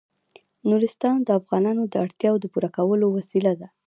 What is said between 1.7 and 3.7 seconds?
د اړتیاوو د پوره کولو وسیله ده.